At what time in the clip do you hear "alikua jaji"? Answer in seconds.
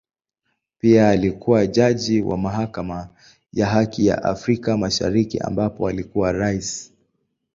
1.09-2.21